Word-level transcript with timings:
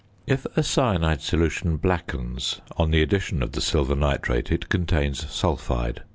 If 0.25 0.47
a 0.57 0.63
cyanide 0.63 1.21
solution 1.21 1.77
blackens 1.77 2.59
on 2.75 2.89
the 2.89 3.03
addition 3.03 3.43
of 3.43 3.51
the 3.51 3.61
silver 3.61 3.95
nitrate 3.95 4.51
it 4.51 4.67
contains 4.67 5.29
sulphide. 5.31 6.01